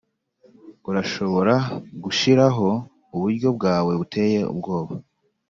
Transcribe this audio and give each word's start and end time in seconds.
urashobora 0.89 1.53
gushiraho 2.03 2.69
uburyo 3.15 3.49
bwawe 3.57 3.91
buteye 3.99 4.39
ubwoba? 4.53 4.93